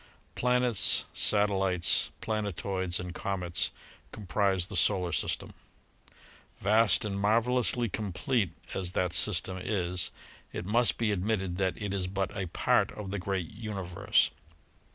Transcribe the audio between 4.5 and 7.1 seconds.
the Solar System. Vast